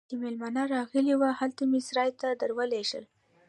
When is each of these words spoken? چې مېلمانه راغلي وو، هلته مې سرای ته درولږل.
چې 0.09 0.15
مېلمانه 0.23 0.63
راغلي 0.75 1.13
وو، 1.17 1.37
هلته 1.39 1.63
مې 1.69 1.79
سرای 1.87 2.09
ته 2.19 2.27
درولږل. 2.41 3.05